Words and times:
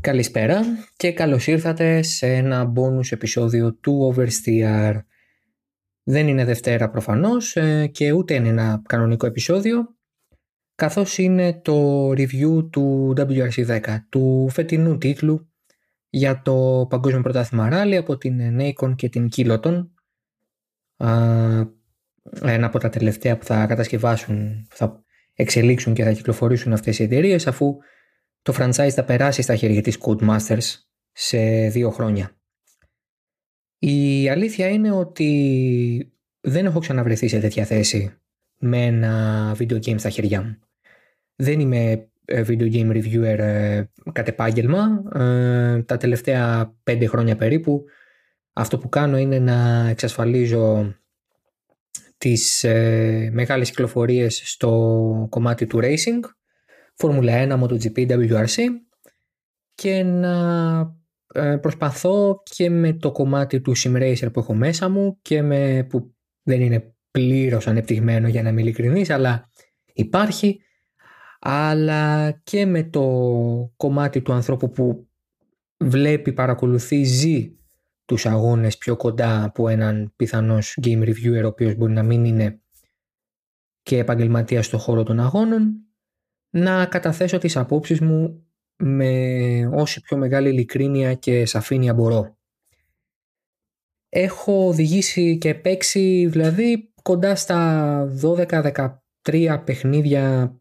Καλησπέρα 0.00 0.60
και 0.96 1.12
καλώς 1.12 1.46
ήρθατε 1.46 2.02
σε 2.02 2.26
ένα 2.26 2.72
bonus 2.76 3.12
επεισόδιο 3.12 3.74
του 3.74 4.14
Oversteer. 4.14 5.00
Δεν 6.02 6.28
είναι 6.28 6.44
Δευτέρα 6.44 6.90
προφανώς 6.90 7.56
ε, 7.56 7.86
και 7.86 8.12
ούτε 8.12 8.34
είναι 8.34 8.48
ένα 8.48 8.82
κανονικό 8.88 9.26
επεισόδιο 9.26 9.96
καθώς 10.74 11.18
είναι 11.18 11.60
το 11.60 12.08
review 12.08 12.70
του 12.70 13.14
WRC10, 13.16 13.96
του 14.08 14.48
φετινού 14.50 14.98
τίτλου 14.98 15.52
για 16.08 16.42
το 16.42 16.86
Παγκόσμιο 16.88 17.22
Πρωτάθλημα 17.22 17.68
Ράλι 17.68 17.96
από 17.96 18.16
την 18.16 18.60
Nikon 18.60 18.94
και 18.96 19.08
την 19.08 19.28
Kiloton 19.36 19.86
ένα 22.42 22.66
από 22.66 22.78
τα 22.78 22.88
τελευταία 22.88 23.38
που 23.38 23.44
θα 23.44 23.66
κατασκευάσουν, 23.66 24.66
που 24.68 24.76
θα 24.76 25.04
εξελίξουν 25.34 25.94
και 25.94 26.04
θα 26.04 26.12
κυκλοφορήσουν 26.12 26.72
αυτές 26.72 26.98
οι 26.98 27.02
εταιρείες 27.02 27.46
αφού 27.46 27.76
το 28.46 28.54
franchise 28.58 28.90
θα 28.90 29.04
περάσει 29.04 29.42
στα 29.42 29.56
χέρια 29.56 29.82
της 29.82 29.98
Codemasters 30.00 30.74
σε 31.12 31.68
δύο 31.68 31.90
χρόνια. 31.90 32.30
Η 33.78 34.28
αλήθεια 34.28 34.68
είναι 34.68 34.90
ότι 34.90 36.12
δεν 36.40 36.66
έχω 36.66 36.78
ξαναβρεθεί 36.78 37.28
σε 37.28 37.40
τέτοια 37.40 37.64
θέση 37.64 38.14
με 38.58 38.84
ένα 38.84 39.56
video 39.58 39.74
game 39.74 39.98
στα 39.98 40.08
χέρια 40.08 40.42
μου. 40.42 40.58
Δεν 41.36 41.60
είμαι 41.60 42.08
ε, 42.24 42.42
video 42.46 42.72
game 42.72 42.90
reviewer 42.90 43.38
ε, 43.38 43.84
κατ' 44.12 44.28
επάγγελμα. 44.28 45.02
Ε, 45.14 45.82
τα 45.82 45.96
τελευταία 45.96 46.74
πέντε 46.82 47.06
χρόνια 47.06 47.36
περίπου 47.36 47.84
αυτό 48.52 48.78
που 48.78 48.88
κάνω 48.88 49.18
είναι 49.18 49.38
να 49.38 49.88
εξασφαλίζω 49.88 50.94
τις 52.18 52.64
ε, 52.64 53.30
μεγάλες 53.32 53.70
κυκλοφορίες 53.70 54.42
στο 54.44 55.26
κομμάτι 55.30 55.66
του 55.66 55.80
racing, 55.82 56.20
Formula 56.96 57.48
1, 57.48 57.60
MotoGP, 57.62 58.08
WRC 58.08 58.64
και 59.74 60.02
να 60.02 60.78
ε, 61.34 61.56
προσπαθώ 61.56 62.42
και 62.42 62.70
με 62.70 62.92
το 62.92 63.12
κομμάτι 63.12 63.60
του 63.60 63.72
sim 63.76 63.96
racer 63.96 64.32
που 64.32 64.40
έχω 64.40 64.54
μέσα 64.54 64.88
μου 64.88 65.18
και 65.22 65.42
με, 65.42 65.86
που 65.88 66.14
δεν 66.42 66.60
είναι 66.60 66.94
πλήρως 67.10 67.66
ανεπτυγμένο 67.66 68.28
για 68.28 68.42
να 68.42 68.48
είμαι 68.48 68.60
ειλικρινής 68.60 69.10
αλλά 69.10 69.50
υπάρχει 69.92 70.60
αλλά 71.38 72.30
και 72.30 72.66
με 72.66 72.82
το 72.82 73.02
κομμάτι 73.76 74.22
του 74.22 74.32
ανθρώπου 74.32 74.70
που 74.70 75.08
βλέπει, 75.76 76.32
παρακολουθεί, 76.32 77.04
ζει 77.04 77.56
τους 78.04 78.26
αγώνες 78.26 78.78
πιο 78.78 78.96
κοντά 78.96 79.44
από 79.44 79.68
έναν 79.68 80.12
πιθανός 80.16 80.78
game 80.82 81.02
reviewer 81.02 81.42
ο 81.44 81.46
οποίος 81.46 81.74
μπορεί 81.74 81.92
να 81.92 82.02
μην 82.02 82.24
είναι 82.24 82.60
και 83.82 83.98
επαγγελματίας 83.98 84.66
στο 84.66 84.78
χώρο 84.78 85.02
των 85.02 85.20
αγώνων 85.20 85.85
να 86.56 86.86
καταθέσω 86.86 87.38
τις 87.38 87.56
απόψεις 87.56 88.00
μου 88.00 88.46
με 88.76 89.70
όση 89.72 90.00
πιο 90.00 90.16
μεγάλη 90.16 90.48
ειλικρίνεια 90.48 91.14
και 91.14 91.46
σαφήνεια 91.46 91.94
μπορώ. 91.94 92.36
Έχω 94.08 94.66
οδηγήσει 94.66 95.38
και 95.38 95.54
παίξει 95.54 96.26
δηλαδή 96.30 96.92
κοντά 97.02 97.36
στα 97.36 98.08
12-13 98.22 99.62
παιχνίδια 99.64 100.56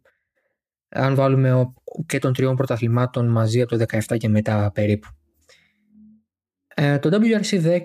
αν 0.89 1.15
βάλουμε 1.15 1.73
και 2.05 2.19
των 2.19 2.33
τριών 2.33 2.55
πρωταθλημάτων 2.55 3.27
μαζί 3.27 3.61
από 3.61 3.77
το 3.77 3.85
17 4.09 4.17
και 4.17 4.29
μετά 4.29 4.71
περίπου. 4.73 5.07
Ε, 6.75 6.99
το 6.99 7.09
WRC10 7.21 7.79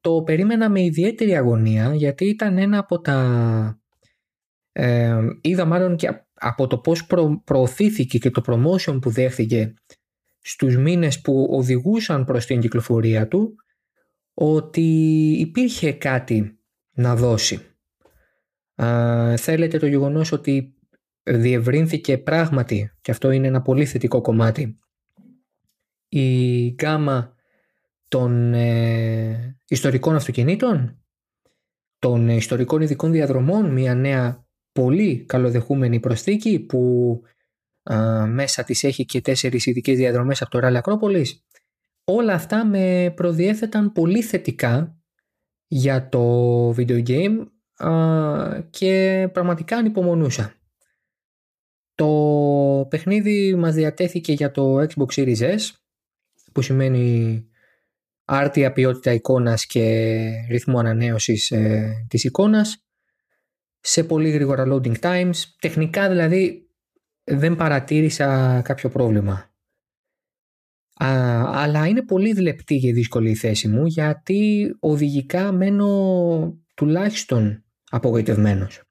το 0.00 0.22
περίμενα 0.22 0.70
με 0.70 0.82
ιδιαίτερη 0.82 1.36
αγωνία 1.36 1.94
γιατί 1.94 2.24
ήταν 2.24 2.58
ένα 2.58 2.78
από 2.78 3.00
τα... 3.00 3.81
Ε, 4.72 5.18
είδα 5.40 5.64
μάλλον 5.64 5.96
και 5.96 6.24
από 6.34 6.66
το 6.66 6.78
πώς 6.78 7.06
προ, 7.06 7.42
προωθήθηκε 7.44 8.18
και 8.18 8.30
το 8.30 8.42
promotion 8.46 8.98
που 9.00 9.10
δέχθηκε 9.10 9.74
στους 10.40 10.76
μήνες 10.76 11.20
που 11.20 11.48
οδηγούσαν 11.50 12.24
προς 12.24 12.46
την 12.46 12.60
κυκλοφορία 12.60 13.28
του 13.28 13.54
ότι 14.34 14.80
υπήρχε 15.38 15.92
κάτι 15.92 16.58
να 16.92 17.16
δώσει. 17.16 17.60
Ε, 18.74 19.36
θέλετε 19.36 19.78
το 19.78 19.86
γεγονός 19.86 20.32
ότι 20.32 20.74
διευρύνθηκε 21.22 22.18
πράγματι 22.18 22.90
και 23.00 23.10
αυτό 23.10 23.30
είναι 23.30 23.46
ένα 23.46 23.62
πολύ 23.62 23.86
θετικό 23.86 24.20
κομμάτι 24.20 24.76
η 26.14 26.68
γκάμα 26.68 27.34
των 28.08 28.54
ε, 28.54 29.58
ιστορικών 29.68 30.14
αυτοκινήτων, 30.14 31.02
των 31.98 32.28
ιστορικών 32.28 32.80
ειδικών 32.80 33.12
διαδρομών, 33.12 33.70
μια 33.70 33.94
νέα 33.94 34.46
πολύ 34.72 35.24
καλοδεχούμενη 35.24 36.00
προσθήκη 36.00 36.60
που 36.60 37.22
μέσα 38.26 38.64
της 38.64 38.84
έχει 38.84 39.04
και 39.04 39.20
τέσσερις 39.20 39.66
ειδικές 39.66 39.96
διαδρομές 39.96 40.42
από 40.42 40.50
το 40.50 40.58
Ράλι 40.58 40.76
Ακρόπολης. 40.76 41.44
Όλα 42.04 42.34
αυτά 42.34 42.66
με 42.66 43.12
προδιέθεταν 43.16 43.92
πολύ 43.92 44.22
θετικά 44.22 44.96
για 45.66 46.08
το 46.08 46.68
video 46.70 47.06
game 47.06 47.46
και 48.70 49.28
πραγματικά 49.32 49.76
ανυπομονούσα. 49.76 50.54
Το 51.94 52.86
παιχνίδι 52.90 53.54
μας 53.54 53.74
διατέθηκε 53.74 54.32
για 54.32 54.50
το 54.50 54.80
Xbox 54.80 55.06
Series 55.14 55.38
S 55.38 55.70
που 56.52 56.62
σημαίνει 56.62 57.46
άρτια 58.24 58.72
ποιότητα 58.72 59.12
εικόνας 59.12 59.66
και 59.66 60.30
ρυθμό 60.50 60.78
ανανέωσης 60.78 61.50
ε, 61.50 61.92
της 62.08 62.24
εικόνας 62.24 62.86
σε 63.82 64.04
πολύ 64.04 64.30
γρήγορα 64.30 64.64
loading 64.68 64.98
times. 65.00 65.34
Τεχνικά 65.60 66.08
δηλαδή 66.08 66.70
δεν 67.24 67.56
παρατήρησα 67.56 68.60
κάποιο 68.64 68.88
πρόβλημα. 68.88 69.32
Α, 71.04 71.42
αλλά 71.46 71.86
είναι 71.86 72.02
πολύ 72.02 72.32
βλεπτή 72.32 72.78
και 72.78 72.92
δύσκολη 72.92 73.30
η 73.30 73.34
θέση 73.34 73.68
μου 73.68 73.86
γιατί 73.86 74.74
οδηγικά 74.80 75.52
μένω 75.52 76.62
τουλάχιστον 76.74 77.64
απογοητευμένος. 77.90 78.82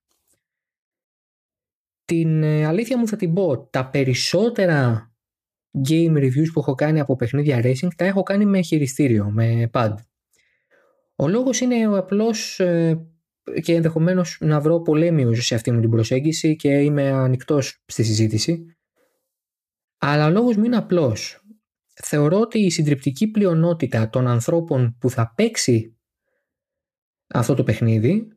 Την 2.06 2.44
ε, 2.44 2.66
αλήθεια 2.66 2.98
μου 2.98 3.08
θα 3.08 3.16
την 3.16 3.34
πω, 3.34 3.68
τα 3.68 3.90
περισσότερα 3.90 5.12
game 5.90 6.18
reviews 6.18 6.50
που 6.54 6.60
έχω 6.60 6.76
κάνει 6.76 7.00
από 7.00 7.16
παιχνίδια 7.16 7.62
racing 7.64 7.88
τα 7.96 8.06
έχω 8.06 8.24
κάνει 8.24 8.46
με 8.46 8.62
χειριστήριο, 8.62 9.30
με 9.30 9.70
pad. 9.74 9.94
Ο 11.16 11.28
λόγος 11.28 11.60
είναι 11.60 11.88
ο 11.88 11.98
απλός 11.98 12.60
ε, 12.60 13.06
και 13.62 13.74
ενδεχομένως 13.74 14.38
να 14.40 14.60
βρω 14.60 14.82
πολέμιους 14.82 15.46
σε 15.46 15.56
αυτή 15.56 15.72
μου 15.72 15.80
την 15.80 15.90
προσέγγιση 15.90 16.56
και 16.56 16.80
είμαι 16.80 17.10
ανοιχτός 17.10 17.84
στη 17.86 18.04
συζήτηση. 18.04 18.66
Αλλά 19.98 20.26
ο 20.26 20.30
λόγος 20.30 20.56
μου 20.56 20.64
είναι 20.64 20.78
απλός. 20.78 21.46
Θεωρώ 22.04 22.40
ότι 22.40 22.60
η 22.60 22.70
συντριπτική 22.70 23.28
πλειονότητα 23.28 24.10
των 24.10 24.28
ανθρώπων 24.28 24.98
που 25.00 25.10
θα 25.10 25.34
παίξει 25.36 25.98
αυτό 27.28 27.54
το 27.54 27.64
παιχνίδι 27.64 28.28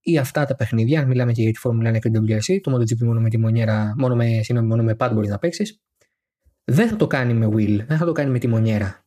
ή 0.00 0.18
αυτά 0.18 0.44
τα 0.44 0.54
παιχνίδια, 0.54 1.00
αν 1.00 1.06
μιλάμε 1.06 1.32
και 1.32 1.42
για 1.42 1.52
τη 1.52 1.58
Formula 1.62 1.96
1 1.96 1.98
και 1.98 2.10
το 2.10 2.24
WRC, 2.28 2.60
το 2.60 2.76
MotoGP 2.76 3.04
μόνο 3.04 3.20
με 3.20 3.28
τη 3.28 3.38
μονιέρα, 3.38 3.94
μόνο 3.98 4.16
με, 4.16 4.40
μόνο 4.62 4.82
με 4.82 4.96
pad 4.98 5.10
μπορείς 5.14 5.30
να 5.30 5.38
παίξεις, 5.38 5.82
δεν 6.64 6.88
θα 6.88 6.96
το 6.96 7.06
κάνει 7.06 7.34
με 7.34 7.46
wheel, 7.46 7.84
δεν 7.86 7.96
θα 7.96 8.04
το 8.04 8.12
κάνει 8.12 8.30
με 8.30 8.38
τη 8.38 8.48
μονιέρα. 8.48 9.06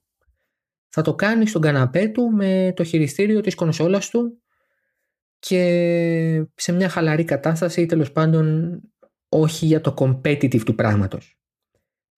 Θα 0.89 1.01
το 1.01 1.15
κάνει 1.15 1.47
στον 1.47 1.61
καναπέ 1.61 2.07
του 2.07 2.31
με 2.31 2.73
το 2.75 2.83
χειριστήριο 2.83 3.41
της 3.41 3.55
κονσόλας 3.55 4.09
του 4.09 4.40
και 5.41 6.45
σε 6.55 6.71
μια 6.71 6.89
χαλαρή 6.89 7.23
κατάσταση 7.23 7.81
ή 7.81 7.85
τέλος 7.85 8.11
πάντων 8.11 8.75
όχι 9.29 9.65
για 9.65 9.81
το 9.81 9.93
competitive 9.97 10.61
του 10.65 10.75
πράγματος. 10.75 11.37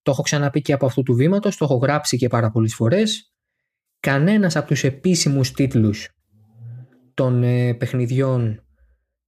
Το 0.02 0.12
έχω 0.12 0.22
ξαναπεί 0.22 0.62
και 0.62 0.74
από 0.74 0.86
αυτού 0.86 1.04
του 1.04 1.14
βήματος, 1.14 1.58
το 1.58 1.66
έχω 1.66 1.76
γράψει 1.76 2.18
και 2.18 2.28
πάρα 2.28 2.52
πολλές 2.52 2.76
φορές. 2.76 3.34
Κανένας 4.00 4.56
από 4.56 4.68
τους 4.68 4.84
επίσημους 4.84 5.52
τίτλους 5.52 6.10
των 7.14 7.44
ε, 7.44 7.74
παιχνιδιών 7.74 8.66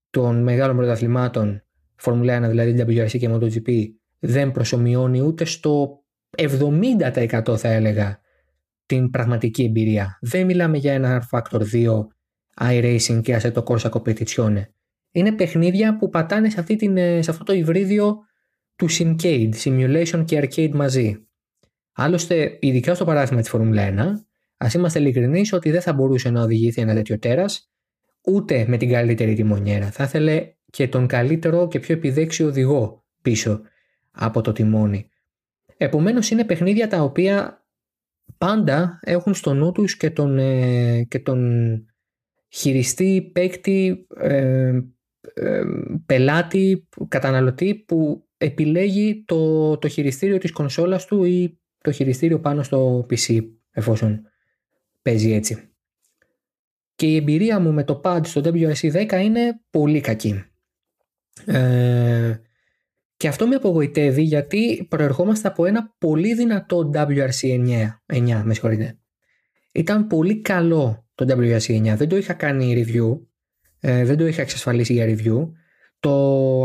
των 0.09 0.43
μεγάλων 0.43 0.75
πρωταθλημάτων 0.75 1.63
Formula 2.01 2.45
1 2.45 2.47
δηλαδή 2.49 2.75
WRC 2.77 3.17
και 3.17 3.29
MotoGP 3.31 3.85
δεν 4.19 4.51
προσωμιώνει 4.51 5.21
ούτε 5.21 5.45
στο 5.45 6.03
70% 6.37 7.57
θα 7.57 7.67
έλεγα 7.67 8.19
την 8.85 9.09
πραγματική 9.09 9.63
εμπειρία. 9.63 10.17
Δεν 10.21 10.45
μιλάμε 10.45 10.77
για 10.77 10.93
ένα 10.93 11.27
Factor 11.31 11.61
2 11.73 12.05
iRacing 12.61 13.21
και 13.21 13.39
Assetto 13.41 13.63
Corsa 13.63 13.89
Competizione. 13.89 14.63
Είναι 15.11 15.31
παιχνίδια 15.31 15.97
που 15.97 16.09
πατάνε 16.09 16.49
σε, 16.49 16.59
αυτή 16.59 16.75
την, 16.75 16.97
σε 16.97 17.31
αυτό 17.31 17.43
το 17.43 17.53
υβρίδιο 17.53 18.17
του 18.75 18.87
Simcade, 18.89 19.51
Simulation 19.63 20.23
και 20.25 20.39
Arcade 20.41 20.71
μαζί. 20.73 21.27
Άλλωστε, 21.93 22.57
ειδικά 22.61 22.95
στο 22.95 23.05
παράδειγμα 23.05 23.41
της 23.41 23.51
Formula 23.53 23.99
1, 23.99 24.11
ας 24.57 24.73
είμαστε 24.73 24.99
ειλικρινείς 24.99 25.53
ότι 25.53 25.71
δεν 25.71 25.81
θα 25.81 25.93
μπορούσε 25.93 26.29
να 26.29 26.41
οδηγηθεί 26.41 26.81
ένα 26.81 26.93
τέτοιο 26.93 27.19
τέρας 27.19 27.71
ούτε 28.21 28.65
με 28.67 28.77
την 28.77 28.89
καλύτερη 28.89 29.33
τιμονιέρα. 29.33 29.91
Θα 29.91 30.03
ήθελε 30.03 30.53
και 30.69 30.87
τον 30.87 31.07
καλύτερο 31.07 31.67
και 31.67 31.79
πιο 31.79 31.95
επιδέξιο 31.95 32.47
οδηγό 32.47 33.03
πίσω 33.21 33.61
από 34.11 34.41
το 34.41 34.51
τιμόνι. 34.51 35.09
Επομένως 35.77 36.29
είναι 36.29 36.43
παιχνίδια 36.43 36.87
τα 36.87 37.01
οποία 37.01 37.65
πάντα 38.37 38.99
έχουν 39.01 39.33
στο 39.33 39.53
νου 39.53 39.71
τους 39.71 39.97
και 39.97 40.09
τον, 40.09 40.37
ε, 40.37 41.03
και 41.03 41.19
τον 41.19 41.39
χειριστή, 42.55 43.29
παίκτη, 43.33 44.07
ε, 44.17 44.79
ε, 45.33 45.63
πελάτη, 46.05 46.87
καταναλωτή 47.07 47.75
που 47.75 48.27
επιλέγει 48.37 49.23
το, 49.25 49.77
το 49.77 49.87
χειριστήριο 49.87 50.37
της 50.37 50.51
κονσόλας 50.51 51.05
του 51.05 51.23
ή 51.23 51.59
το 51.81 51.91
χειριστήριο 51.91 52.39
πάνω 52.39 52.63
στο 52.63 53.05
PC 53.09 53.47
εφόσον 53.71 54.21
παίζει 55.01 55.31
έτσι. 55.31 55.69
Και 56.95 57.05
η 57.05 57.15
εμπειρία 57.15 57.59
μου 57.59 57.73
με 57.73 57.83
το 57.83 58.01
pad 58.03 58.19
στο 58.23 58.41
WRC 58.43 59.07
10 59.07 59.21
είναι 59.23 59.59
πολύ 59.69 59.99
κακή. 59.99 60.43
Ε, 61.45 62.39
και 63.17 63.27
αυτό 63.27 63.47
με 63.47 63.55
απογοητεύει 63.55 64.21
γιατί 64.21 64.85
προερχόμαστε 64.89 65.47
από 65.47 65.65
ένα 65.65 65.95
πολύ 65.97 66.33
δυνατό 66.33 66.91
WRC 66.93 67.29
9, 67.41 67.87
9 68.13 68.41
με 68.43 68.53
συγχωρείτε. 68.53 68.97
Ήταν 69.75 70.07
πολύ 70.07 70.41
καλό 70.41 71.07
το 71.15 71.25
WRC 71.29 71.93
9, 71.93 71.93
δεν 71.97 72.09
το 72.09 72.17
είχα 72.17 72.33
κάνει 72.33 72.85
review, 72.85 73.19
ε, 73.79 74.05
δεν 74.05 74.17
το 74.17 74.27
είχα 74.27 74.41
εξασφαλίσει 74.41 74.93
για 74.93 75.05
review. 75.05 75.51
Το 75.99 76.11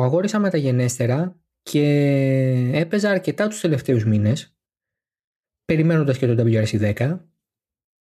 αγόρισα 0.03 0.39
μεταγενέστερα 0.39 1.41
και 1.63 1.83
έπαιζα 2.73 3.11
αρκετά 3.11 3.49
τους 3.49 3.61
τελευταίους 3.61 4.05
μήνες 4.05 4.57
περιμένοντας 5.65 6.19
και 6.19 6.35
το 6.35 6.45
WRC 6.47 6.95
10 6.95 7.19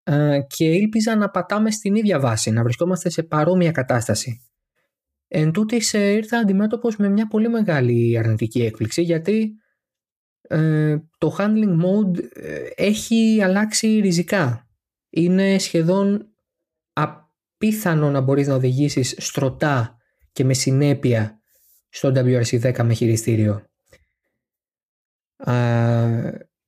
ε, 0.02 0.40
και 0.46 0.64
ήλπιζα 0.64 1.16
να 1.16 1.31
πατάμε 1.31 1.70
στην 1.70 1.94
ίδια 1.94 2.20
βάση, 2.20 2.50
να 2.50 2.62
βρισκόμαστε 2.62 3.11
σε 3.11 3.22
παρόμοια 3.22 3.70
κατάσταση. 3.70 4.43
Εν 5.28 5.52
τούτης 5.52 5.93
ήρθα 5.93 6.38
αντιμέτωπος 6.38 6.96
με 6.96 7.08
μια 7.08 7.26
πολύ 7.26 7.49
μεγάλη 7.49 8.19
αρνητική 8.19 8.62
έκπληξη 8.62 9.02
γιατί 9.02 9.52
ε, 10.40 10.96
το 11.19 11.37
handling 11.38 11.76
mode 11.84 12.19
ε, 12.32 12.61
έχει 12.76 13.43
αλλάξει 13.43 14.00
ριζικά. 14.00 14.67
Είναι 15.10 15.58
σχεδόν 15.58 16.28
απίθανο 16.93 18.10
να 18.10 18.20
μπορείς 18.20 18.46
να 18.46 18.55
οδηγήσεις 18.55 19.14
στρωτά 19.19 19.96
και 20.32 20.44
με 20.44 20.55
συνέπεια 20.55 21.40
στο 21.88 22.12
WRC10 22.14 22.82
με 22.82 22.94
χειριστήριο. 22.94 23.62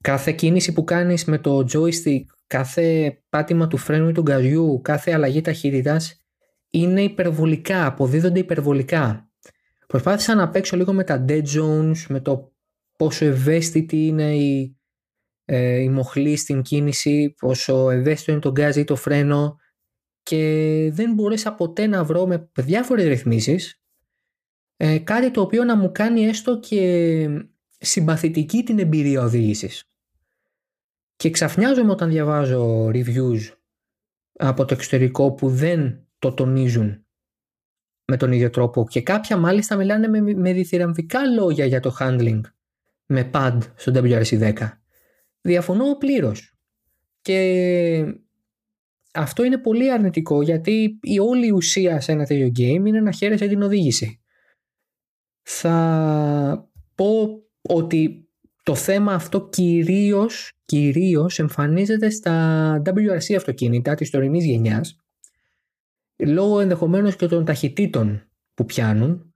κάθε 0.00 0.32
κίνηση 0.32 0.72
που 0.72 0.84
κάνεις 0.84 1.24
με 1.24 1.38
το 1.38 1.66
joystick, 1.72 2.22
κάθε 2.46 3.18
πάτημα 3.28 3.66
του 3.66 3.76
φρένου 3.76 4.08
ή 4.08 4.12
του 4.12 4.22
γκαριού, 4.22 4.80
κάθε 4.82 5.12
αλλαγή 5.12 5.40
ταχύτητας 5.40 6.20
είναι 6.70 7.02
υπερβολικά, 7.02 7.86
αποδίδονται 7.86 8.38
υπερβολικά. 8.38 9.30
Προσπάθησα 9.86 10.34
να 10.34 10.48
παίξω 10.48 10.76
λίγο 10.76 10.92
με 10.92 11.04
τα 11.04 11.24
dead 11.28 11.44
zones, 11.44 11.96
με 12.08 12.20
το 12.20 12.52
πόσο 12.96 13.24
ευαίσθητη 13.24 14.06
είναι 14.06 14.36
η, 14.36 14.79
ε, 15.52 15.78
η 15.78 15.88
μοχλή 15.88 16.36
στην 16.36 16.62
κίνηση, 16.62 17.34
πόσο 17.38 17.90
ευαίσθητο 17.90 18.32
είναι 18.32 18.40
το 18.40 18.50
γκάζ 18.50 18.76
ή 18.76 18.84
το 18.84 18.96
φρένο 18.96 19.56
και 20.22 20.90
δεν 20.92 21.14
μπορέσα 21.14 21.54
ποτέ 21.54 21.86
να 21.86 22.04
βρω 22.04 22.26
με 22.26 22.50
διάφορες 22.52 23.04
ρυθμίσεις 23.06 23.82
ε, 24.76 24.98
κάτι 24.98 25.30
το 25.30 25.40
οποίο 25.40 25.64
να 25.64 25.76
μου 25.76 25.92
κάνει 25.92 26.24
έστω 26.24 26.58
και 26.58 27.28
συμπαθητική 27.78 28.62
την 28.62 28.78
εμπειρία 28.78 29.22
οδήγησης. 29.22 29.84
Και 31.16 31.30
ξαφνιάζομαι 31.30 31.90
όταν 31.90 32.10
διαβάζω 32.10 32.86
reviews 32.86 33.40
από 34.32 34.64
το 34.64 34.74
εξωτερικό 34.74 35.32
που 35.32 35.48
δεν 35.48 36.06
το 36.18 36.32
τονίζουν 36.32 37.04
με 38.04 38.16
τον 38.16 38.32
ίδιο 38.32 38.50
τρόπο 38.50 38.86
και 38.88 39.02
κάποια 39.02 39.36
μάλιστα 39.36 39.76
μιλάνε 39.76 40.08
με, 40.08 40.20
με 40.20 40.52
διθυραμβικά 40.52 41.24
λόγια 41.24 41.64
για 41.64 41.80
το 41.80 41.96
handling 42.00 42.40
με 43.06 43.30
pad 43.32 43.58
στο 43.74 43.92
WRC10. 43.94 44.79
Διαφωνώ 45.40 45.94
πλήρως. 45.94 46.54
Και 47.20 48.14
αυτό 49.14 49.44
είναι 49.44 49.58
πολύ 49.58 49.92
αρνητικό 49.92 50.42
γιατί 50.42 50.98
η 51.02 51.18
όλη 51.18 51.50
ουσία 51.50 52.00
σε 52.00 52.12
ένα 52.12 52.24
τέτοιο 52.24 52.46
game 52.46 52.86
είναι 52.86 53.00
να 53.00 53.12
χαίρεσαι 53.12 53.46
την 53.46 53.62
οδήγηση. 53.62 54.20
Θα 55.42 56.70
πω 56.94 57.42
ότι 57.62 58.28
το 58.62 58.74
θέμα 58.74 59.12
αυτό 59.14 59.48
κυρίως, 59.48 60.52
κυρίως 60.64 61.38
εμφανίζεται 61.38 62.10
στα 62.10 62.82
WRC 62.84 63.34
αυτοκίνητα 63.36 63.94
της 63.94 64.10
τωρινής 64.10 64.44
γενιάς 64.44 65.00
λόγω 66.26 66.60
ενδεχομένως 66.60 67.16
και 67.16 67.26
των 67.26 67.44
ταχυτήτων 67.44 68.30
που 68.54 68.64
πιάνουν 68.64 69.34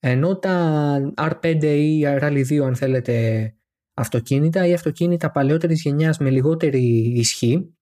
ενώ 0.00 0.38
τα 0.38 1.12
R5 1.16 1.62
ή 1.62 2.02
Rally 2.04 2.44
2 2.48 2.58
αν 2.58 2.76
θέλετε 2.76 3.54
αυτοκίνητα 3.94 4.66
ή 4.66 4.72
αυτοκίνητα 4.72 5.30
παλαιότερης 5.30 5.82
γενιάς 5.82 6.18
με 6.18 6.30
λιγότερη 6.30 7.12
ισχύ 7.16 7.74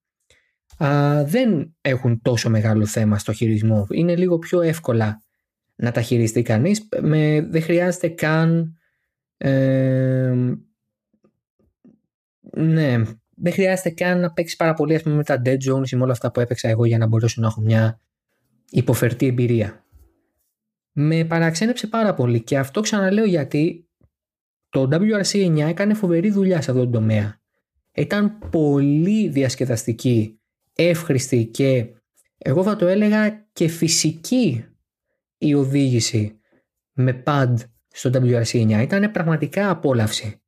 α, 0.77 1.23
δεν 1.23 1.75
έχουν 1.81 2.21
τόσο 2.21 2.49
μεγάλο 2.49 2.85
θέμα 2.85 3.17
στο 3.17 3.33
χειρισμό. 3.33 3.87
Είναι 3.89 4.15
λίγο 4.15 4.37
πιο 4.37 4.61
εύκολα 4.61 5.23
να 5.75 5.91
τα 5.91 6.01
χειριστεί 6.01 6.41
κανείς. 6.41 6.87
Με, 7.01 7.41
δεν 7.41 7.61
χρειάζεται 7.61 8.07
καν 8.07 8.73
ε, 9.37 10.33
ναι, 12.51 13.01
δεν 13.35 13.53
χρειάζεται 13.53 13.89
καν 13.89 14.19
να 14.19 14.31
παίξει 14.31 14.55
πάρα 14.55 14.73
πολύ 14.73 15.01
με 15.05 15.23
τα 15.23 15.41
dead 15.45 15.57
zones 15.69 15.89
ή 15.89 15.95
με 15.95 16.03
όλα 16.03 16.11
αυτά 16.11 16.31
που 16.31 16.39
έπαιξα 16.39 16.69
εγώ 16.69 16.85
για 16.85 16.97
να 16.97 17.07
μπορέσω 17.07 17.41
να 17.41 17.47
έχω 17.47 17.61
μια 17.61 17.99
υποφερτή 18.69 19.25
εμπειρία. 19.25 19.85
Με 20.91 21.25
παραξένεψε 21.25 21.87
πάρα 21.87 22.13
πολύ 22.13 22.43
και 22.43 22.57
αυτό 22.57 22.81
ξαναλέω 22.81 23.25
γιατί 23.25 23.88
το 24.69 24.87
WRC 24.91 25.57
9 25.57 25.57
έκανε 25.57 25.93
φοβερή 25.93 26.31
δουλειά 26.31 26.61
σε 26.61 26.71
αυτόν 26.71 26.91
τον 26.91 27.01
τομέα. 27.01 27.41
Ήταν 27.93 28.39
πολύ 28.51 29.27
διασκεδαστική, 29.27 30.39
εύχρηστη 30.73 31.45
και 31.45 31.93
εγώ 32.37 32.63
θα 32.63 32.75
το 32.75 32.87
έλεγα 32.87 33.47
και 33.53 33.67
φυσική 33.67 34.65
η 35.37 35.53
οδήγηση 35.53 36.39
με 36.93 37.23
pad 37.25 37.53
στο 37.87 38.09
WRC 38.13 38.43
9. 38.43 38.81
Ήταν 38.81 39.11
πραγματικά 39.11 39.69
απόλαυση. 39.69 40.41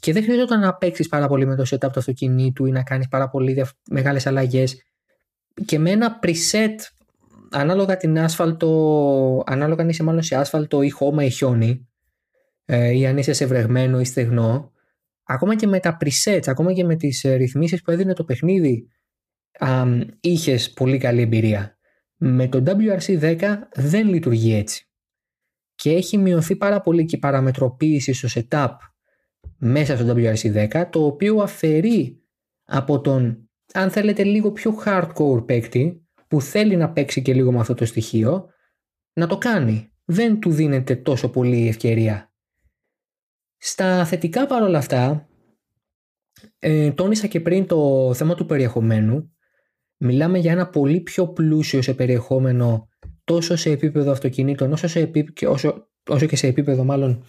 Και 0.00 0.12
δεν 0.12 0.22
χρειαζόταν 0.22 0.60
να 0.60 0.74
παίξεις 0.74 1.08
πάρα 1.08 1.28
πολύ 1.28 1.46
με 1.46 1.56
το 1.56 1.62
setup 1.70 1.92
του 1.92 1.98
αυτοκινήτου 1.98 2.66
ή 2.66 2.70
να 2.70 2.82
κάνεις 2.82 3.08
πάρα 3.08 3.28
πολύ 3.28 3.64
μεγάλες 3.90 4.26
αλλαγές. 4.26 4.82
Και 5.64 5.78
με 5.78 5.90
ένα 5.90 6.18
preset 6.22 6.74
ανάλογα 7.50 7.96
την 7.96 8.18
άσφαλτο, 8.18 9.42
ανάλογα 9.46 9.82
αν 9.82 9.88
είσαι 9.88 10.02
μάλλον 10.02 10.22
σε 10.22 10.36
άσφαλτο 10.36 10.82
ή 10.82 10.90
χώμα 10.90 11.24
ή 11.24 11.30
χιόνι, 11.30 11.88
ε, 12.66 12.96
ή 12.96 13.06
αν 13.06 13.18
είσαι 13.18 13.32
σε 13.32 13.46
βρεγμένο 13.46 14.00
ή 14.00 14.04
στεγνό, 14.04 14.72
ακόμα 15.24 15.56
και 15.56 15.66
με 15.66 15.80
τα 15.80 15.96
presets, 16.00 16.44
ακόμα 16.46 16.72
και 16.72 16.84
με 16.84 16.96
τις 16.96 17.24
ε, 17.24 17.34
ρυθμίσεις 17.34 17.82
που 17.82 17.90
έδινε 17.90 18.12
το 18.12 18.24
παιχνίδι, 18.24 18.88
είχε 20.20 20.50
είχες 20.50 20.72
πολύ 20.72 20.98
καλή 20.98 21.20
εμπειρία. 21.20 21.78
Με 22.16 22.48
το 22.48 22.62
WRC10 22.66 23.58
δεν 23.74 24.08
λειτουργεί 24.08 24.54
έτσι. 24.54 24.90
Και 25.74 25.90
έχει 25.90 26.18
μειωθεί 26.18 26.56
πάρα 26.56 26.80
πολύ 26.80 27.04
και 27.04 27.16
η 27.16 27.18
παραμετροποίηση 27.18 28.12
στο 28.12 28.28
setup 28.34 28.76
μέσα 29.58 29.96
στο 29.96 30.14
WRC10, 30.16 30.86
το 30.90 31.04
οποίο 31.04 31.36
αφαιρεί 31.36 32.20
από 32.64 33.00
τον, 33.00 33.48
αν 33.72 33.90
θέλετε, 33.90 34.24
λίγο 34.24 34.52
πιο 34.52 34.82
hardcore 34.84 35.46
παίκτη, 35.46 36.06
που 36.28 36.40
θέλει 36.40 36.76
να 36.76 36.92
παίξει 36.92 37.22
και 37.22 37.34
λίγο 37.34 37.52
με 37.52 37.58
αυτό 37.58 37.74
το 37.74 37.84
στοιχείο, 37.84 38.48
να 39.12 39.26
το 39.26 39.38
κάνει. 39.38 39.90
Δεν 40.04 40.40
του 40.40 40.50
δίνεται 40.50 40.96
τόσο 40.96 41.30
πολύ 41.30 41.68
ευκαιρία. 41.68 42.25
Στα 43.56 44.04
θετικά 44.04 44.46
παρόλα 44.46 44.78
αυτά, 44.78 45.28
ε, 46.58 46.90
τόνισα 46.90 47.26
και 47.26 47.40
πριν 47.40 47.66
το 47.66 48.10
θέμα 48.14 48.34
του 48.34 48.46
περιεχομένου. 48.46 49.30
Μιλάμε 49.96 50.38
για 50.38 50.52
ένα 50.52 50.68
πολύ 50.68 51.00
πιο 51.00 51.28
πλούσιο 51.28 51.82
σε 51.82 51.94
περιεχόμενο 51.94 52.88
τόσο 53.24 53.56
σε 53.56 53.70
επίπεδο 53.70 54.10
αυτοκινήτων 54.10 54.72
όσο, 54.72 54.88
σε 54.88 55.10
όσο, 55.46 55.88
όσο 56.08 56.26
και 56.26 56.36
σε 56.36 56.46
επίπεδο 56.46 56.84
μάλλον 56.84 57.24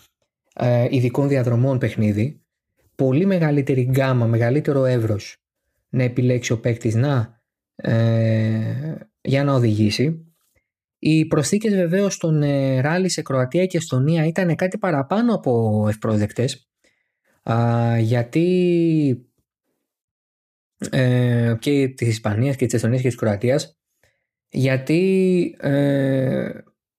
ε, 0.53 0.87
ειδικών 0.89 1.27
διαδρομών 1.27 1.77
παιχνίδι. 1.77 2.41
Πολύ 2.95 3.25
μεγαλύτερη 3.25 3.81
γκάμα, 3.81 4.25
μεγαλύτερο 4.25 4.85
εύρος 4.85 5.37
να 5.89 6.03
επιλέξει 6.03 6.51
ο 6.51 6.59
παίκτης 6.59 6.95
να 6.95 7.41
ε, 7.75 8.95
για 9.21 9.43
να 9.43 9.53
οδηγήσει. 9.53 10.25
Οι 10.99 11.25
προσθήκες 11.25 11.75
βεβαίως 11.75 12.13
στον 12.13 12.41
ε, 12.41 12.81
ράλι 12.81 13.09
σε 13.09 13.21
Κροατία 13.21 13.65
και 13.65 13.77
Εστονία 13.77 14.25
ήταν 14.25 14.55
κάτι 14.55 14.77
παραπάνω 14.77 15.33
από 15.33 15.85
ευπρόσδεκτες 15.89 16.69
γιατί 17.99 18.47
ε, 20.91 21.55
και 21.59 21.87
της 21.87 22.07
Ισπανίας 22.07 22.55
και 22.55 22.65
της 22.65 22.73
Εστονίας 22.73 23.01
και 23.01 23.07
της 23.07 23.17
Κροατίας 23.17 23.77
γιατί 24.49 25.55
ε, 25.59 26.49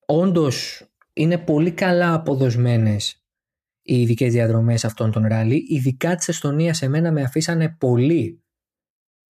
όντως 0.06 0.86
είναι 1.12 1.38
πολύ 1.38 1.70
καλά 1.70 2.14
αποδοσμένες 2.14 3.22
οι 3.82 4.00
ειδικές 4.00 4.32
διαδρομές 4.32 4.84
αυτών 4.84 5.10
των 5.10 5.26
ράλι 5.26 5.66
ειδικά 5.68 6.14
της 6.14 6.28
Εστονίας 6.28 6.82
εμένα 6.82 7.12
με 7.12 7.22
αφήσανε 7.22 7.76
πολύ 7.78 8.42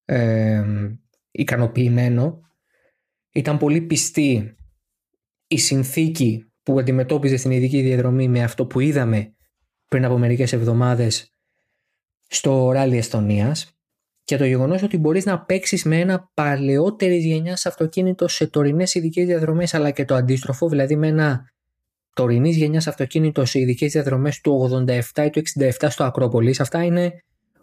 ε, 0.04 0.64
ικανοποιημένο. 1.30 2.40
Ήταν 3.32 3.58
πολύ 3.58 3.80
πιστή 3.80 4.56
η 5.46 5.58
συνθήκη 5.58 6.52
που 6.62 6.78
αντιμετώπιζε 6.78 7.36
στην 7.36 7.50
ειδική 7.50 7.80
διαδρομή 7.80 8.28
με 8.28 8.42
αυτό 8.42 8.66
που 8.66 8.80
είδαμε 8.80 9.34
πριν 9.88 10.04
από 10.04 10.18
μερικές 10.18 10.52
εβδομάδες 10.52 11.32
στο 12.28 12.70
ράλι 12.70 12.96
Εστονίας 12.96 13.78
και 14.24 14.36
το 14.36 14.44
γεγονός 14.44 14.82
ότι 14.82 14.98
μπορείς 14.98 15.24
να 15.24 15.40
παίξεις 15.44 15.84
με 15.84 16.00
ένα 16.00 16.30
παλαιότερης 16.34 17.24
γενιάς 17.24 17.66
αυτοκίνητο 17.66 18.28
σε 18.28 18.46
τωρινές 18.46 18.94
ειδικές 18.94 19.26
διαδρομές 19.26 19.74
αλλά 19.74 19.90
και 19.90 20.04
το 20.04 20.14
αντίστροφο, 20.14 20.68
δηλαδή 20.68 20.96
με 20.96 21.06
ένα 21.06 21.50
τωρινής 22.14 22.56
γενιάς 22.56 22.86
αυτοκίνητο 22.86 23.44
σε 23.44 23.58
ειδικές 23.58 23.92
διαδρομές 23.92 24.40
του 24.40 24.70
87 25.14 25.24
ή 25.24 25.30
του 25.30 25.42
67 25.78 25.86
στο 25.88 26.04
Ακρόπολης. 26.04 26.60
Αυτά 26.60 26.82
είναι 26.84 27.12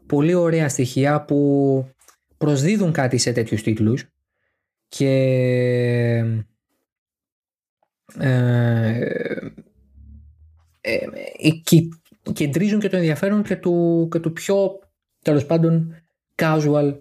πολύ 0.06 0.34
ωραία 0.34 0.70
στοιχεία 0.70 1.26
που 1.26 1.90
προσδίδουν 2.38 2.92
κάτι 2.92 3.18
σε 3.18 3.32
τέτοιους 3.32 3.64
τίτλους 3.64 4.06
και 4.98 5.14
ε, 8.20 9.00
ε, 10.82 11.50
κεντρίζουν 12.34 12.80
και 12.80 12.90
το 12.90 12.96
ενδιαφέρον 12.96 13.44
και 13.44 13.56
του, 13.56 14.08
και 14.12 14.20
του 14.20 14.32
πιο 14.32 14.80
τέλος 15.22 15.46
πάντων 15.46 15.96
casual 16.36 16.98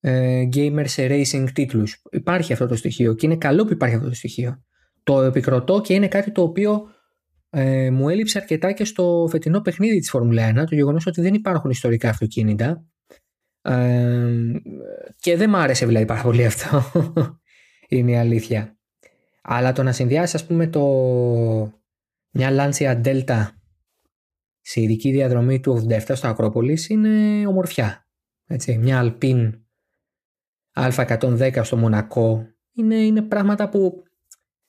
ε, 0.00 0.48
gamer 0.54 0.84
σε 0.86 1.06
racing 1.10 1.46
τίτλους. 1.52 2.02
Υπάρχει 2.10 2.52
αυτό 2.52 2.66
το 2.66 2.76
στοιχείο 2.76 3.14
και 3.14 3.26
είναι 3.26 3.36
καλό 3.36 3.64
που 3.64 3.72
υπάρχει 3.72 3.94
αυτό 3.94 4.08
το 4.08 4.14
στοιχείο. 4.14 4.62
Το 5.02 5.22
επικροτώ 5.22 5.80
και 5.80 5.94
είναι 5.94 6.08
κάτι 6.08 6.30
το 6.30 6.42
οποίο 6.42 6.88
ε, 7.50 7.90
μου 7.90 8.08
έλειψε 8.08 8.38
αρκετά 8.38 8.72
και 8.72 8.84
στο 8.84 9.26
φετινό 9.30 9.60
παιχνίδι 9.60 9.98
της 9.98 10.10
Φόρμουλα 10.10 10.50
1 10.50 10.54
το 10.54 10.74
γεγονός 10.74 11.06
ότι 11.06 11.20
δεν 11.20 11.34
υπάρχουν 11.34 11.70
ιστορικά 11.70 12.08
αυτοκίνητα 12.08 12.84
ε, 13.64 14.52
και 15.16 15.36
δεν 15.36 15.50
μ' 15.50 15.56
άρεσε 15.56 15.86
δηλαδή 15.86 16.04
πάρα 16.04 16.22
πολύ 16.22 16.44
αυτό 16.44 16.84
είναι 17.88 18.10
η 18.10 18.16
αλήθεια 18.16 18.78
αλλά 19.42 19.72
το 19.72 19.82
να 19.82 19.92
συνδυάσεις 19.92 20.34
ας 20.34 20.46
πούμε 20.46 20.66
το 20.66 20.82
μια 22.30 22.50
Lancia 22.50 23.02
Delta 23.04 23.48
σε 24.60 24.80
ειδική 24.80 25.10
διαδρομή 25.10 25.60
του 25.60 25.86
87 25.90 26.00
στο 26.12 26.28
Ακρόπολης 26.28 26.88
είναι 26.88 27.46
ομορφιά 27.46 28.08
έτσι, 28.46 28.78
μια 28.78 29.16
Alpine 29.20 29.50
Α110 30.74 31.60
στο 31.62 31.76
Μονακό 31.76 32.46
είναι, 32.72 32.94
είναι 32.94 33.22
πράγματα 33.22 33.68
που 33.68 34.02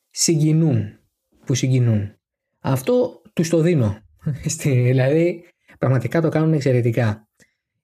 συγκινούν 0.10 1.00
που 1.46 1.54
συγκινούν 1.54 2.16
αυτό 2.60 3.22
τους 3.34 3.50
το 3.50 3.62
δίνω. 3.62 3.98
δηλαδή, 4.64 5.44
πραγματικά 5.80 6.22
το 6.22 6.30
κάνουν 6.30 6.54
εξαιρετικά. 6.54 7.30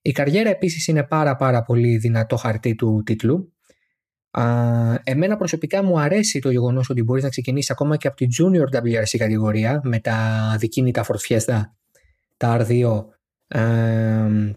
Η 0.02 0.12
καριέρα 0.12 0.50
επίσης 0.50 0.88
είναι 0.88 1.04
πάρα 1.04 1.36
πάρα 1.36 1.64
πολύ 1.64 1.98
δυνατό 1.98 2.36
χαρτί 2.36 2.76
του 2.76 3.02
τίτλου. 3.06 3.54
Α, 4.32 4.44
εμένα 5.04 5.38
προσωπικά 5.38 5.84
μου 5.84 6.00
αρέσει 6.00 6.40
το 6.40 6.52
γεγονός 6.52 6.90
ότι 6.90 7.04
μπορείς 7.04 7.24
να 7.24 7.30
ξεκινήσεις 7.30 7.72
ακόμα 7.72 7.98
και 7.98 8.08
από 8.08 8.16
τη 8.16 8.26
Junior 8.40 8.78
WRC 8.78 9.18
κατηγορία 9.18 9.82
με 9.84 10.00
τα 10.00 10.56
δικίνητα 10.60 11.06
Ford 11.06 11.30
Fiesta, 11.30 11.62
τα 12.38 12.66
R2, 12.68 13.06
ε, 13.48 14.52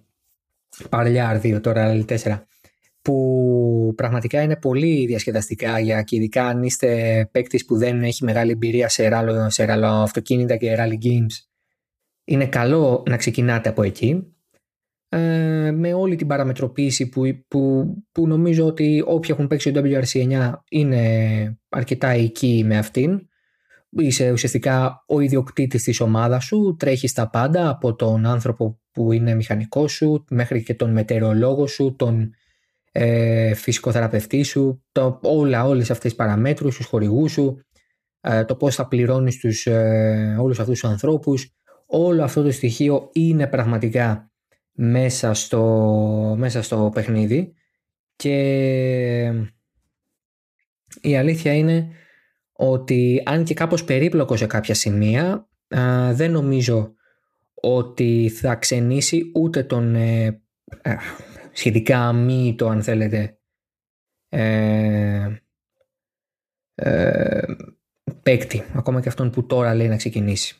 παλιά 0.89 1.41
R2, 1.41 1.61
τώρα 1.63 2.05
L4 2.07 2.43
που 3.03 3.93
πραγματικά 3.97 4.43
είναι 4.43 4.57
πολύ 4.57 5.07
διασκεδαστικά 5.07 5.79
για 5.79 6.03
και 6.03 6.17
ειδικά 6.17 6.47
αν 6.47 6.63
είστε 6.63 7.29
παίκτης 7.33 7.65
που 7.65 7.77
δεν 7.77 8.03
έχει 8.03 8.25
μεγάλη 8.25 8.51
εμπειρία 8.51 8.89
σε 8.89 9.09
ράλο, 9.09 9.51
σε 9.51 9.65
ράλο 9.65 9.87
αυτοκίνητα 9.87 10.57
και 10.57 10.77
rally 10.79 11.07
games 11.07 11.47
είναι 12.25 12.47
καλό 12.47 13.03
να 13.09 13.17
ξεκινάτε 13.17 13.69
από 13.69 13.83
εκεί 13.83 14.34
ε, 15.14 15.71
με 15.71 15.94
όλη 15.94 16.16
την 16.16 16.26
παραμετροποίηση 16.26 17.09
που, 17.09 17.23
που, 17.49 17.87
που 18.12 18.26
νομίζω 18.26 18.66
ότι 18.66 19.02
όποιοι 19.06 19.30
έχουν 19.33 19.47
παίξει 19.47 19.73
το 19.73 19.83
WRC 19.85 20.40
9 20.40 20.52
είναι 20.68 21.59
αρκετά 21.68 22.09
εκεί 22.09 22.62
με 22.66 22.78
αυτήν 22.78 23.28
είσαι 24.02 24.33
ουσιαστικά 24.33 25.04
ο 25.06 25.21
ιδιοκτήτης 25.21 25.83
της 25.83 26.00
ομάδας 26.00 26.44
σου 26.44 26.76
τρέχεις 26.78 27.12
τα 27.12 27.30
πάντα 27.30 27.68
από 27.68 27.94
τον 27.94 28.26
άνθρωπο 28.26 28.80
που 28.92 29.12
είναι 29.12 29.35
μηχανικός 29.35 29.92
σου 29.92 30.25
μέχρι 30.30 30.62
και 30.62 30.75
τον 30.75 30.92
μετεωρολόγο 30.92 31.66
σου 31.66 31.94
τον 31.99 32.30
ε, 32.92 33.54
φυσικοθεραπευτή 33.54 34.42
σου, 34.42 34.85
το, 34.92 35.21
όλα, 35.23 35.64
όλες 35.64 35.90
αυτές 35.90 36.11
τις 36.11 36.14
παραμέτρους, 36.14 36.76
τους 36.76 36.87
χορηγούς 36.87 37.33
σου, 37.33 37.59
ε, 38.21 38.44
το 38.44 38.56
πώς 38.56 38.75
θα 38.75 38.88
πληρώνεις 38.88 39.38
τους, 39.38 39.66
ε, 39.66 40.37
όλους 40.40 40.61
αυτούς 40.61 40.80
τους 40.80 40.90
ανθρώπους. 40.90 41.54
Όλο 41.87 42.23
αυτό 42.23 42.42
το 42.42 42.50
στοιχείο 42.50 43.09
είναι 43.12 43.47
πραγματικά 43.47 44.30
μέσα 44.75 45.35
στο, 45.35 46.35
μέσα 46.38 46.62
στο 46.62 46.90
παιχνίδι 46.95 47.54
και 48.16 48.37
η 51.00 51.16
αλήθεια 51.16 51.54
είναι 51.54 51.88
ότι 52.52 53.23
αν 53.25 53.45
και 53.45 53.54
κάπως 53.54 53.85
περίπλοκος 53.85 54.38
σε 54.38 54.47
κάποια 54.47 54.75
σημεία 54.75 55.49
ε, 55.69 56.12
δεν 56.12 56.31
νομίζω 56.31 56.95
ότι 57.54 58.33
θα 58.35 58.54
ξενήσει 58.54 59.31
ούτε 59.35 59.62
τον 59.62 59.95
ε, 59.95 60.43
σχετικά 61.52 62.14
το 62.57 62.69
αν 62.69 62.83
θέλετε 62.83 63.38
ε, 64.28 65.38
ε, 66.75 67.43
παίκτη 68.23 68.64
ακόμα 68.75 69.00
και 69.00 69.09
αυτόν 69.09 69.31
που 69.31 69.47
τώρα 69.47 69.75
λέει 69.75 69.88
να 69.88 69.97
ξεκινήσει. 69.97 70.57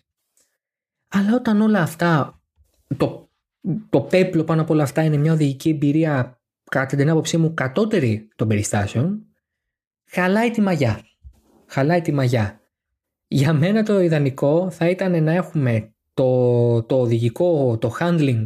Αλλά 1.09 1.35
όταν 1.35 1.61
όλα 1.61 1.81
αυτά 1.81 2.43
το, 2.97 3.24
το 3.91 4.01
πέπλο 4.01 4.45
πάνω 4.45 4.63
από 4.63 4.73
όλα 4.73 4.83
αυτά 4.83 5.03
είναι 5.03 5.17
μια 5.17 5.33
οδηγική 5.33 5.71
εμπειρία 5.71 6.41
κατά 6.71 6.97
την 6.97 7.11
άποψή 7.11 7.37
μου 7.37 7.55
κατώτερη 7.55 8.29
των 8.37 8.49
περιστάσεων 8.49 9.27
χαλάει 10.11 10.51
τη 10.51 10.61
μαγιά 10.61 11.01
χαλάει 11.67 12.01
τη 12.01 12.13
μαγιά 12.13 12.65
για 13.27 13.53
μένα 13.53 13.83
το 13.83 14.01
ιδανικό 14.01 14.71
θα 14.71 14.89
ήταν 14.89 15.23
να 15.23 15.33
έχουμε 15.33 15.95
το, 16.15 16.83
το 16.83 17.01
οδηγικό, 17.01 17.79
το 17.79 17.97
handling 18.01 18.43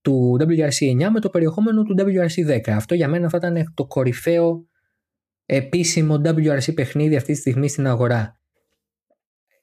του 0.00 0.36
WRC 0.40 1.06
9 1.06 1.08
με 1.12 1.20
το 1.20 1.30
περιεχόμενο 1.30 1.82
του 1.82 1.94
WRC 1.98 2.58
10. 2.58 2.70
Αυτό 2.70 2.94
για 2.94 3.08
μένα 3.08 3.28
θα 3.28 3.36
ήταν 3.36 3.72
το 3.74 3.86
κορυφαίο 3.86 4.68
επίσημο 5.46 6.20
WRC 6.24 6.74
παιχνίδι 6.74 7.16
αυτή 7.16 7.32
τη 7.32 7.38
στιγμή 7.38 7.68
στην 7.68 7.86
αγορά. 7.86 8.40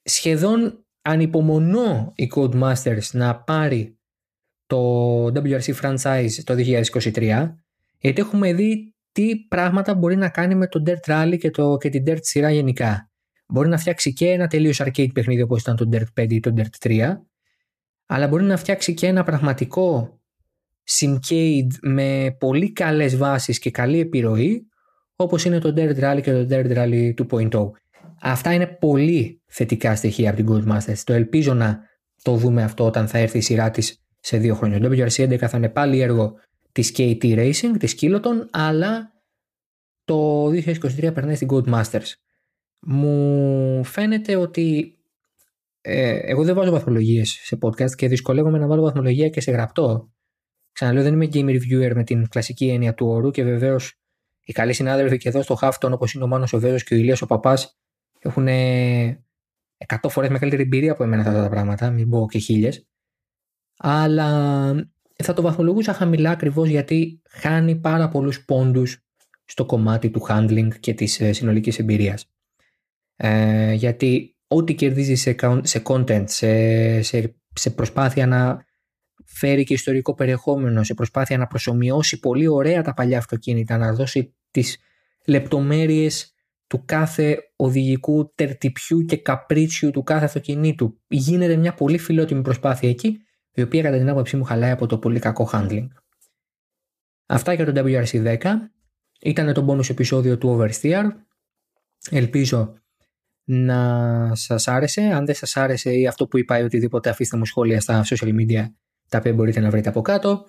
Σχεδόν 0.02 0.86
ανυπομονώ 1.02 2.12
η 2.14 2.30
Codemasters 2.34 3.10
να 3.12 3.42
πάρει 3.42 3.98
το 4.66 5.24
WRC 5.26 5.74
franchise 5.82 6.30
το 6.44 6.54
2023 6.92 7.54
γιατί 7.98 8.20
έχουμε 8.20 8.52
δει 8.52 8.94
τι 9.12 9.36
πράγματα 9.36 9.94
μπορεί 9.94 10.16
να 10.16 10.28
κάνει 10.28 10.54
με 10.54 10.66
το 10.66 10.82
Dirt 10.86 11.10
Rally 11.12 11.36
και, 11.38 11.50
το, 11.50 11.76
και 11.76 11.88
την 11.88 12.04
Dirt 12.06 12.18
σειρά 12.20 12.50
γενικά. 12.50 13.10
Μπορεί 13.48 13.68
να 13.68 13.78
φτιάξει 13.78 14.12
και 14.12 14.30
ένα 14.30 14.46
τελείως 14.46 14.82
arcade 14.84 15.12
παιχνίδι 15.12 15.42
όπως 15.42 15.60
ήταν 15.60 15.76
το 15.76 15.88
Dirt 15.92 16.22
5 16.22 16.30
ή 16.30 16.40
το 16.40 16.54
Dirt 16.56 16.88
3 16.88 17.16
αλλά 18.06 18.28
μπορεί 18.28 18.44
να 18.44 18.56
φτιάξει 18.56 18.94
και 18.94 19.06
ένα 19.06 19.24
πραγματικό 19.24 20.18
Simcade 20.88 21.70
με 21.82 22.36
πολύ 22.38 22.72
καλές 22.72 23.16
βάσεις 23.16 23.58
και 23.58 23.70
καλή 23.70 24.00
επιρροή 24.00 24.66
όπως 25.16 25.44
είναι 25.44 25.58
το 25.58 25.74
Dirt 25.76 25.98
Rally 25.98 26.20
και 26.22 26.32
το 26.32 26.46
Dirt 26.50 26.76
Rally 26.76 27.14
2.0. 27.28 27.70
Αυτά 28.20 28.52
είναι 28.52 28.66
πολύ 28.66 29.42
θετικά 29.46 29.96
στοιχεία 29.96 30.30
από 30.30 30.42
την 30.42 30.48
Codemasters. 30.52 30.98
Το 31.04 31.12
ελπίζω 31.12 31.54
να 31.54 31.80
το 32.22 32.36
δούμε 32.36 32.62
αυτό 32.62 32.84
όταν 32.84 33.08
θα 33.08 33.18
έρθει 33.18 33.38
η 33.38 33.40
σειρά 33.40 33.70
της 33.70 34.05
σε 34.26 34.38
δύο 34.38 34.54
χρόνια. 34.54 34.80
Το 34.80 34.88
WRC 34.88 35.28
11 35.32 35.38
θα 35.38 35.56
είναι 35.56 35.68
πάλι 35.68 36.00
έργο 36.00 36.34
της 36.72 36.94
KT 36.96 37.22
Racing, 37.22 37.76
της 37.78 37.98
Kiloton, 38.00 38.48
αλλά 38.50 39.12
το 40.04 40.46
2023 40.46 41.10
περνάει 41.14 41.34
στην 41.34 41.48
Codemasters. 41.50 42.12
Μου 42.80 43.84
φαίνεται 43.84 44.36
ότι 44.36 44.96
ε, 45.80 46.18
εγώ 46.22 46.44
δεν 46.44 46.54
βάζω 46.54 46.70
βαθμολογίες 46.70 47.40
σε 47.42 47.58
podcast 47.60 47.90
και 47.90 48.08
δυσκολεύομαι 48.08 48.58
να 48.58 48.66
βάλω 48.66 48.82
βαθμολογία 48.82 49.28
και 49.28 49.40
σε 49.40 49.50
γραπτό 49.50 50.10
Ξαναλέω, 50.72 51.02
δεν 51.02 51.12
είμαι 51.12 51.28
game 51.32 51.48
reviewer 51.48 51.92
με 51.94 52.04
την 52.04 52.28
κλασική 52.28 52.68
έννοια 52.68 52.94
του 52.94 53.06
όρου 53.06 53.30
και 53.30 53.44
βεβαίως 53.44 54.00
οι 54.44 54.52
καλοί 54.52 54.72
συνάδελφοι 54.72 55.16
και 55.16 55.28
εδώ 55.28 55.42
στο 55.42 55.54
Χάφτον, 55.54 55.92
όπως 55.92 56.14
είναι 56.14 56.24
ο 56.24 56.26
Μάνος 56.26 56.52
ο 56.52 56.58
Βέβαιο 56.58 56.78
και 56.78 56.94
ο 56.94 56.96
Ηλίας 56.96 57.22
ο 57.22 57.26
Παπάς, 57.26 57.78
έχουν 58.18 58.46
100 58.46 60.08
φορές 60.08 60.30
μεγαλύτερη 60.30 60.62
εμπειρία 60.62 60.92
από 60.92 61.02
εμένα 61.04 61.22
αυτά 61.22 61.42
τα 61.42 61.48
πράγματα, 61.48 61.90
μην 61.90 62.10
πω 62.10 62.26
και 62.30 62.38
χίλιες. 62.38 62.86
Αλλά 63.76 64.72
θα 65.22 65.32
το 65.32 65.42
βαθμολογούσα 65.42 65.92
χαμηλά 65.92 66.30
ακριβώς 66.30 66.68
γιατί 66.68 67.22
χάνει 67.28 67.76
πάρα 67.76 68.08
πολλούς 68.08 68.44
πόντους 68.44 69.04
στο 69.44 69.66
κομμάτι 69.66 70.10
του 70.10 70.26
handling 70.28 70.68
και 70.80 70.94
της 70.94 71.20
ε, 71.20 71.32
συνολικής 71.32 71.78
εμπειρίας. 71.78 72.30
Ε, 73.16 73.72
γιατί 73.72 74.36
ό,τι 74.46 74.74
κερδίζει 74.74 75.14
σε, 75.14 75.36
σε 75.62 75.82
content, 75.84 76.24
σε, 76.26 77.02
σε, 77.02 77.36
σε 77.52 77.70
προσπάθεια 77.70 78.26
να 78.26 78.64
φέρει 79.24 79.64
και 79.64 79.74
ιστορικό 79.74 80.14
περιεχόμενο 80.14 80.82
σε 80.82 80.94
προσπάθεια 80.94 81.38
να 81.38 81.46
προσωμιώσει 81.46 82.18
πολύ 82.18 82.46
ωραία 82.46 82.82
τα 82.82 82.94
παλιά 82.94 83.18
αυτοκίνητα, 83.18 83.76
να 83.78 83.92
δώσει 83.92 84.34
τις 84.50 84.78
λεπτομέρειες 85.26 86.34
του 86.66 86.82
κάθε 86.84 87.38
οδηγικού 87.56 88.32
τερτυπιού 88.34 89.04
και 89.04 89.16
καπρίτσιου 89.16 89.90
του 89.90 90.02
κάθε 90.02 90.24
αυτοκινήτου. 90.24 91.00
Γίνεται 91.06 91.56
μια 91.56 91.74
πολύ 91.74 91.98
φιλότιμη 91.98 92.42
προσπάθεια 92.42 92.88
εκεί, 92.88 93.18
η 93.56 93.62
οποία 93.62 93.82
κατά 93.82 93.98
την 93.98 94.08
άποψή 94.08 94.36
μου 94.36 94.44
χαλάει 94.44 94.70
από 94.70 94.86
το 94.86 94.98
πολύ 94.98 95.18
κακό 95.18 95.48
handling. 95.52 95.86
Αυτά 97.26 97.52
για 97.52 97.72
το 97.72 97.82
WRC 97.84 98.38
10. 98.38 98.54
Ήταν 99.20 99.52
το 99.52 99.66
bonus 99.68 99.90
επεισόδιο 99.90 100.38
του 100.38 100.58
Oversteer. 100.58 101.04
Ελπίζω 102.10 102.74
να 103.44 104.34
σας 104.34 104.68
άρεσε. 104.68 105.00
Αν 105.00 105.26
δεν 105.26 105.34
σας 105.34 105.56
άρεσε 105.56 105.92
ή 105.92 106.06
αυτό 106.06 106.26
που 106.26 106.38
είπα 106.38 106.58
ή 106.58 106.62
οτιδήποτε 106.62 107.10
αφήστε 107.10 107.36
μου 107.36 107.44
σχόλια 107.44 107.80
στα 107.80 108.04
social 108.04 108.28
media 108.28 108.66
τα 109.08 109.18
οποία 109.18 109.32
μπορείτε 109.32 109.60
να 109.60 109.70
βρείτε 109.70 109.88
από 109.88 110.00
κάτω. 110.00 110.46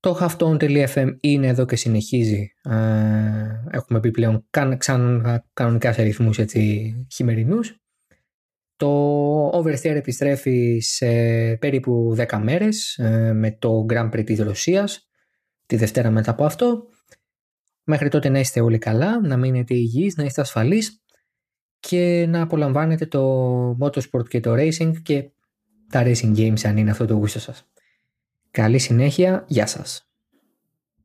Το 0.00 0.18
halftone.fm 0.20 1.16
είναι 1.20 1.46
εδώ 1.46 1.64
και 1.64 1.76
συνεχίζει. 1.76 2.52
έχουμε 3.70 4.00
πει 4.00 4.10
πλέον 4.10 4.46
ξανά 4.78 5.46
κανονικά 5.52 5.92
σε 5.92 6.02
ρυθμούς 6.02 6.38
έτσι 6.38 6.94
χειμερινούς. 7.12 7.81
Το 8.82 9.48
Oversteer 9.48 9.94
επιστρέφει 9.94 10.78
σε 10.80 11.06
περίπου 11.56 12.14
10 12.18 12.38
μέρες 12.42 12.98
ε, 12.98 13.32
με 13.32 13.50
το 13.50 13.86
Grand 13.88 14.10
Prix 14.10 14.24
της 14.24 14.38
Ρωσίας 14.38 15.08
τη 15.66 15.76
Δευτέρα 15.76 16.10
μετά 16.10 16.30
από 16.30 16.44
αυτό. 16.44 16.86
Μέχρι 17.84 18.08
τότε 18.08 18.28
να 18.28 18.38
είστε 18.38 18.60
όλοι 18.60 18.78
καλά, 18.78 19.20
να 19.20 19.36
μείνετε 19.36 19.74
υγιείς, 19.74 20.16
να 20.16 20.24
είστε 20.24 20.40
ασφαλείς 20.40 21.02
και 21.80 22.26
να 22.28 22.42
απολαμβάνετε 22.42 23.06
το 23.06 23.76
motorsport 23.80 24.28
και 24.28 24.40
το 24.40 24.54
racing 24.54 24.92
και 25.02 25.30
τα 25.90 26.02
racing 26.04 26.36
games 26.36 26.64
αν 26.64 26.76
είναι 26.76 26.90
αυτό 26.90 27.06
το 27.06 27.14
γούστο 27.14 27.40
σας. 27.40 27.70
Καλή 28.50 28.78
συνέχεια, 28.78 29.44
γεια 29.48 29.66
σας. 29.66 30.11